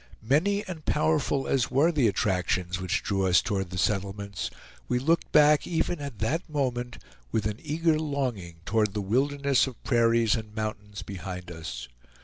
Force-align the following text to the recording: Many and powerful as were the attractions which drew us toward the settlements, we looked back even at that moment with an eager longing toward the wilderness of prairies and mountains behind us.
Many 0.27 0.65
and 0.65 0.83
powerful 0.83 1.45
as 1.47 1.69
were 1.69 1.91
the 1.91 2.07
attractions 2.07 2.81
which 2.81 3.03
drew 3.03 3.27
us 3.27 3.39
toward 3.39 3.69
the 3.69 3.77
settlements, 3.77 4.49
we 4.87 4.97
looked 4.97 5.31
back 5.31 5.67
even 5.67 5.99
at 5.99 6.17
that 6.17 6.49
moment 6.49 6.97
with 7.31 7.45
an 7.45 7.59
eager 7.61 7.99
longing 7.99 8.61
toward 8.65 8.95
the 8.95 9.01
wilderness 9.03 9.67
of 9.67 9.83
prairies 9.83 10.33
and 10.35 10.55
mountains 10.55 11.03
behind 11.03 11.51
us. 11.51 11.87